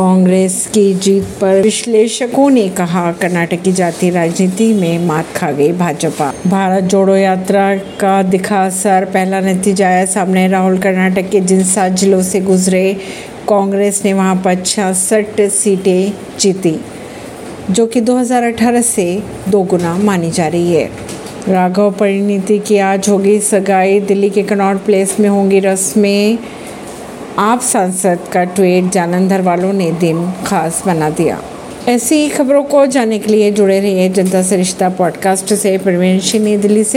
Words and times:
कांग्रेस 0.00 0.68
की 0.74 0.94
जीत 0.94 1.24
पर 1.24 1.62
विश्लेषकों 1.62 2.50
ने 2.50 2.68
कहा, 2.68 3.12
कर्नाटक 3.12 3.62
की 3.62 3.72
जातीय 3.72 4.10
राजनीति 4.10 4.72
में 4.74 5.06
मात 5.06 5.26
खा 5.36 5.52
गई 5.52 5.72
भाजपा। 5.72 6.34
भारत 6.46 6.84
जोड़ो 6.84 7.16
यात्रा 7.16 7.76
का 7.76 8.22
दिखा 8.22 8.66
असर 8.66 9.04
पहला 9.04 9.40
नतीजा 9.40 9.86
आया 9.86 10.06
सामने 10.06 10.48
राहुल 10.48 10.78
कर्नाटक 10.78 11.30
के 11.30 11.40
जिन 11.40 11.64
सात 11.64 11.92
जिलों 11.92 12.22
से 12.22 12.40
गुजरे। 12.40 12.96
कांग्रेस 13.48 14.02
ने 14.04 14.12
वहाँ 14.12 14.36
पर 14.36 14.54
छियासठ 14.54 15.40
सीटें 15.40 16.12
जीती, 16.40 16.80
जो 17.70 17.86
कि 17.86 18.00
2018 18.00 18.82
से 18.82 19.22
दो 19.48 19.62
गुना 19.62 19.98
मानी 19.98 20.30
जा 20.30 20.46
रही 20.46 20.74
है। 20.74 20.90
राघव 21.48 21.92
परिणीति 21.92 22.58
की 22.58 22.78
आज 22.78 23.08
होगी 23.08 23.40
सगाई। 23.40 24.00
दिल्ली 24.00 24.30
के 24.30 24.42
कनॉट 24.42 24.84
प्लेस 24.84 25.20
में 25.20 25.28
होंगी 25.28 25.60
रस्में। 25.60 26.38
आप 27.40 27.60
सांसद 27.60 28.18
का 28.32 28.44
ट्वीट 28.44 28.84
जालंधर 28.84 29.40
वालों 29.40 29.72
ने 29.72 29.92
दिन 29.92 30.32
खास 30.46 30.82
बना 30.86 31.10
दिया। 31.10 31.42
ऐसी 31.88 32.28
खबरों 32.28 32.62
को 32.62 32.86
जानने 32.86 33.18
के 33.18 33.32
लिए 33.32 33.50
जुड़े 33.50 33.80
रहिए 33.80 34.08
जनता 34.08 34.42
से 34.42 34.56
रिश्ता 34.56 34.88
पॉडकास्ट 34.88 35.54
से। 35.54 35.78
प्रवीण 35.78 36.18
सिंह 36.18 36.58
दिल्ली 36.58 36.84
से। 36.84 36.88